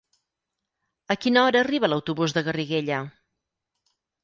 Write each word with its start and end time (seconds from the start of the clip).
A 1.15 1.17
quina 1.25 1.43
hora 1.51 1.61
arriba 1.67 1.91
l'autobús 1.95 2.35
de 2.39 2.45
Garriguella? 2.49 3.01